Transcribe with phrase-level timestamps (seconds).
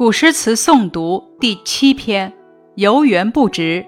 [0.00, 2.30] 古诗词诵读第七篇
[2.74, 3.84] 《游园不值》，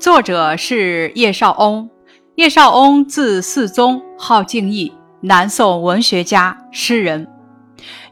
[0.00, 1.90] 作者是叶绍翁。
[2.36, 4.92] 叶绍翁字嗣宗，号敬义，
[5.22, 7.26] 南宋文学家、诗人。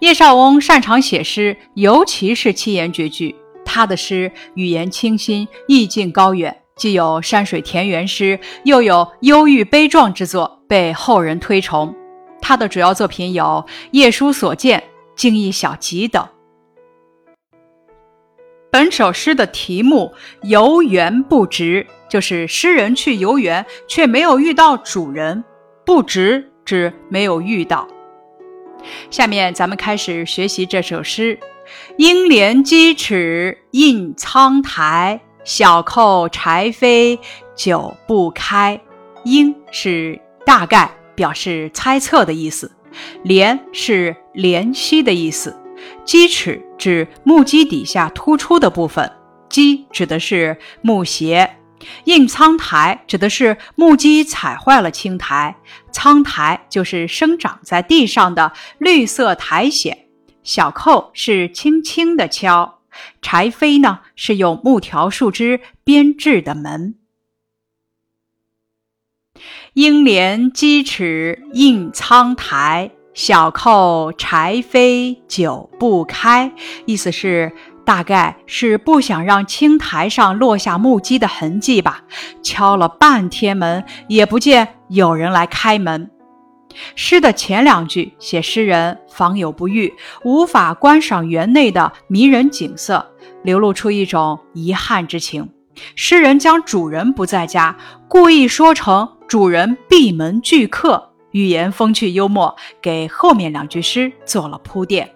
[0.01, 3.37] 叶绍翁擅长写诗，尤其是七言绝句。
[3.65, 11.95] 他的诗语言清新，意境高远，既有山水田园诗，又有忧郁悲壮之作，被后人推崇。
[12.41, 14.81] 他的主要作品有《夜书所见》
[15.15, 16.27] 《敬义小集》等。
[18.71, 20.13] 本首诗的题目
[20.45, 25.43] “游园不值”，就是诗人去游园却没有遇到主人，
[25.87, 27.89] 不值指没有遇到。
[29.11, 31.39] 下面咱们开始学习这首诗
[31.97, 37.19] ：“应怜屐齿印苍苔，小扣柴扉
[37.57, 38.79] 久不开。
[39.25, 42.71] ”“应”是大概，表示猜测的意思
[43.27, 45.58] ；“怜”是怜惜的意思。
[46.09, 49.13] 鸡齿指木屐底下突出的部分，
[49.51, 51.59] 屐指的是木鞋，
[52.05, 55.55] 印苍苔指的是木屐踩坏了青苔，
[55.93, 59.99] 苍苔就是生长在地上的绿色苔藓。
[60.43, 62.81] 小扣是轻轻的敲，
[63.21, 66.95] 柴扉呢是用木条树枝编制的门。
[69.75, 72.93] 应怜鸡齿印苍苔。
[73.19, 76.53] 小扣柴扉久不开，
[76.87, 77.53] 意思是
[77.85, 82.05] 大概是不想让青苔上落下木屐的痕迹吧。
[82.45, 86.09] 敲了半天门，也不见有人来开门。
[86.95, 93.05] 诗的前两句写诗人访友不遇，无法观赏园内的迷人景色，
[93.43, 95.51] 流露出一种遗憾之情。
[95.97, 101.08] 诗人将主人不在家，故意说成主人闭门拒客。
[101.33, 105.11] 语言风趣幽默，给后面两句诗做了铺垫。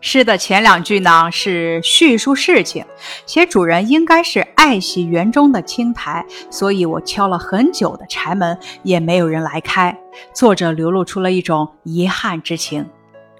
[0.00, 2.84] 诗的前两句呢是叙述事情，
[3.24, 9.98] 写主人应该是爱惜园中的青苔，所以我敲了很久的柴门也没有人来开。
[10.34, 12.86] 作者流露出了一种遗憾之情，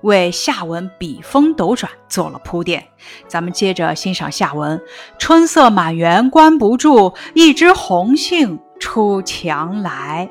[0.01, 2.83] 为下文笔锋斗转做了铺垫。
[3.29, 4.81] 咱们接着欣赏下文：
[5.19, 10.31] 春色满园关不住，一枝红杏出墙来。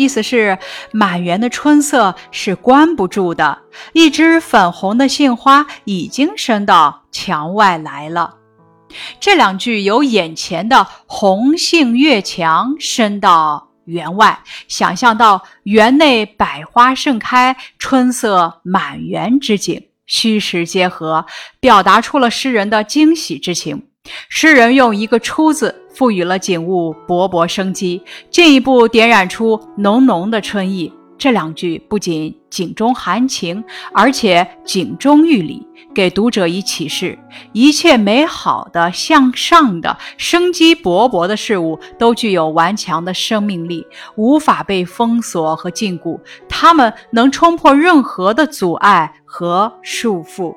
[0.00, 0.56] 意思是
[0.92, 3.58] 满园的春色是关不住的，
[3.92, 8.34] 一枝粉红的杏花已经伸到墙外来了。
[9.20, 21.26] 这两句由眼前的红杏越墙伸到园外，想象到园内百花盛开、春色满园之景，虚实结合，
[21.60, 23.86] 表达出了诗人的惊喜之情。
[24.30, 30.90] 诗人用一个“出”字，赋予了景物勃勃生机，进一步点染出浓浓的春意。
[31.18, 33.62] 这两句不仅景中含情，
[33.92, 35.62] 而且景中寓理，
[35.94, 37.18] 给读者以启示：
[37.52, 43.86] 一切美好的、向上的、生机勃勃的事物，都具有顽强的生命力，
[44.16, 46.18] 无法被封锁和禁锢，
[46.48, 50.56] 它们能冲破任何的阻碍和束缚。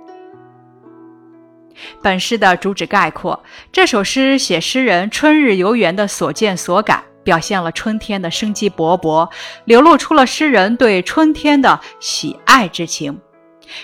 [2.02, 9.30] 本诗的主旨概括：这首诗写诗人春日游园的所见所感，表现了春天的生机勃勃，
[9.66, 13.20] 流露出了诗人对春天的喜爱之情。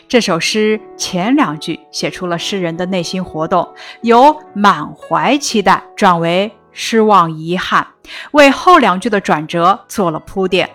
[0.07, 7.87] 这首诗前两句写出了诗人的内心活动，由满怀期待转为失望遗憾，
[8.31, 10.69] 为后两句的转折做了铺垫。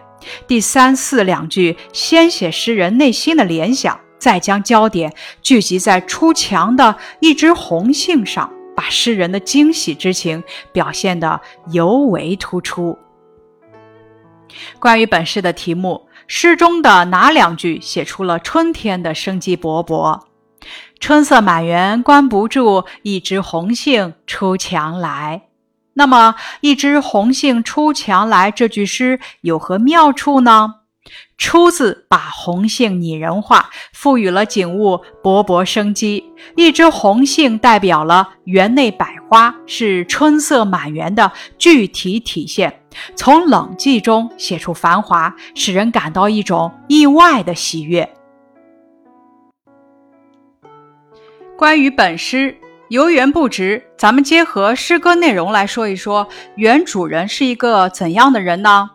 [0.47, 4.01] 第三四两句先写诗人内心的联想。
[4.25, 5.13] 再将焦点
[5.43, 10.43] 聚集在出墙的一枝红杏上，把诗人的惊喜之情
[10.73, 11.39] 表现得
[11.73, 12.99] 尤为突出。
[14.79, 20.23] 关于本诗的题目，诗中的哪两句写出了春天的生机勃勃？
[20.99, 25.43] 春色满园关不住，一枝红杏出墙来。
[25.93, 30.77] 那么，一枝红杏出墙来这句诗有何妙处呢？
[31.37, 36.25] 出自把红杏拟人化，赋予了景物勃勃生机。
[36.57, 42.81] 一只红杏代表了园内百花，是春色满园的具体体现。
[43.17, 48.09] 从冷寂中写出繁华，使人感到一种意外的喜悦。
[51.57, 52.57] 关于本诗
[52.91, 58.91] “游园不值”，咱们结合诗歌内容来说一说，原主人是一个怎样的人呢？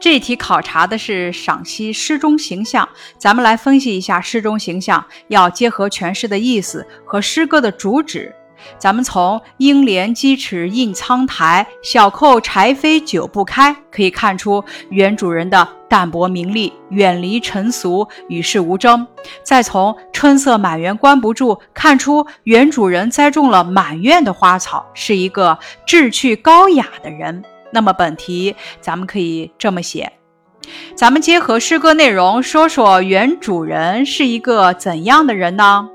[0.00, 8.34] 这题考察的是赏析诗中形象，咱们来分析一下诗中形象，要结合全诗的意思和诗歌的主旨。
[8.78, 19.06] 咱们从“鹰连鸡齿印苍苔，小扣柴扉久不开”可以看出原主人的淡泊名利，远离尘俗，与世无争；
[19.42, 27.44] 再从“春色满园关不住”看出原主人栽种了满院的花草，是一个志趣高雅的人。
[27.72, 30.12] 那么本题咱们可以这么写：
[30.94, 35.88] 咱们结合诗歌内容说说原主人是一个怎样的人呢？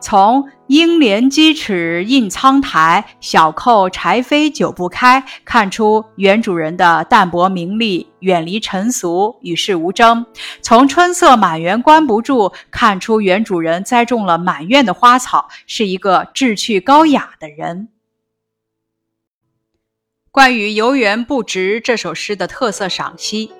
[0.00, 10.24] 从“鹰连鸡齿印苍苔，小扣柴扉久不开”看出原主人的淡泊名利，远离尘俗，与世无争；
[10.62, 17.88] 从“春色满园关不住”看出原主人栽种了满院的花草，是一个志趣高雅的人。
[20.38, 23.50] 关于“游园不值”这首诗的特色赏析，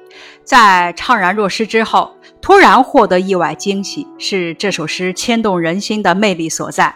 [0.45, 6.95] 在怅然若失之后，突然获得意外惊喜，是这首诗牵动人心的魅力所在。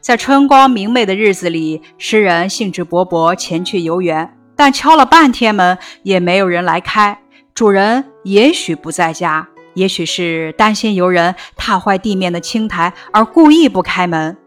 [0.00, 7.18] 在春光明媚的日子里，诗人兴致勃勃前去游园，但敲了半天门也没有人来开。
[7.52, 14.38] 主人也许不在家，也许是担心游人踏坏地面的青苔而故意不开门。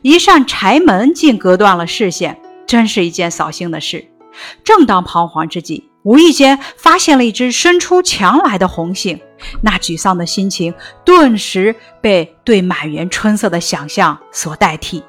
[0.00, 4.08] 一扇柴门竟隔断了视线，真是一件扫兴的事。
[4.64, 9.20] 正当彷徨之际，无意间发现了一只伸出墙来的红杏，
[9.62, 10.74] 那沮丧的心情
[11.04, 15.02] 顿时被对满园春色的想象所代替。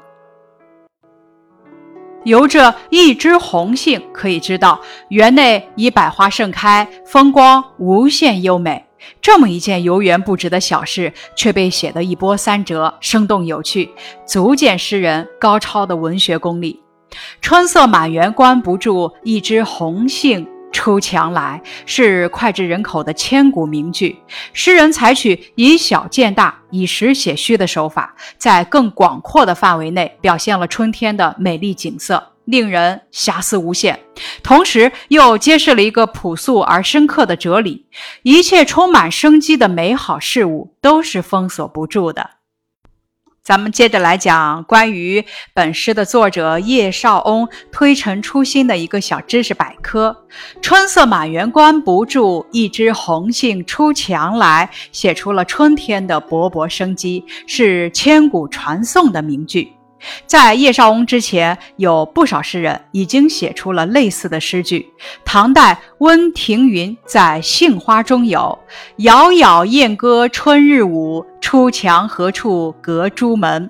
[2.24, 4.80] 由这一枝红杏可以知道，
[5.10, 8.86] 园内已百花盛开，风光无限优美。
[9.22, 13.92] 这么一件游园不值的小事，却被写得一波三折，生动有趣，
[14.26, 16.83] 足见诗人高超的文学功力。
[17.54, 24.18] 春色满园关不住，一枝红杏出墙来，是脍炙人口的千古名句。
[24.54, 34.00] 诗人采取以小见大、以实写虚的手法，在更广阔的范围内表现了春天的美丽景色，令人遐思无限。
[34.42, 37.86] 同时，又揭示了一个朴素而深刻的哲理：
[38.24, 42.32] 一切充满生机的美好事物，都是封锁不住的。
[43.44, 50.16] 咱们接着来讲关于本诗的作者叶绍翁推陈出新的一个小知识百科
[50.64, 59.74] ：“春色满园关不住，一枝红杏出墙来”，写出了春天的勃勃生机，是千古传颂的名句。
[60.26, 64.88] 在叶绍翁之前，有不少诗人已经写出了类似的诗句。
[65.24, 68.60] 唐代温庭筠在《杏花》中有
[68.98, 73.70] “杳杳燕歌春日舞，出墙何处隔朱门”。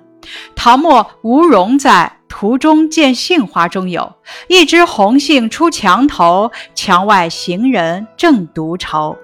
[0.56, 4.14] 唐末吴荣在《途中见杏花》中有
[4.48, 9.16] “一枝红杏出墙头，墙外行人正独愁”。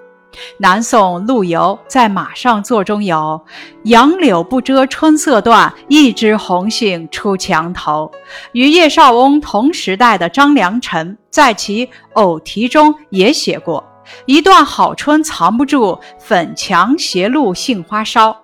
[0.58, 3.40] 南宋陆游在《马上作》中有
[3.84, 8.10] “杨柳不遮春色断，一枝红杏出墙头”。
[8.52, 13.84] 与叶绍翁同时代的张良辰在其《偶题》中也写过
[14.26, 18.36] “一段好春藏不住，粉墙斜露杏花梢”。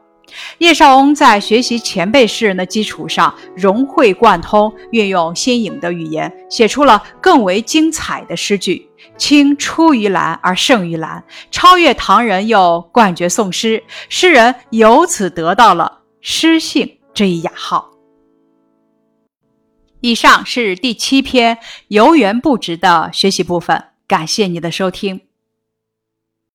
[0.58, 8.90] 叶绍翁在学习前辈诗人的基础上，融会贯通，运用新颖的语言，写出了更为精彩的诗句。
[9.16, 17.90] 青出于蓝而胜于蓝，超越唐人又冠绝宋诗，诗人由此得到了“诗性”这一雅号。
[20.00, 21.58] 以上是第七篇
[21.88, 25.25] “游园不值”的学习部分，感谢你的收听。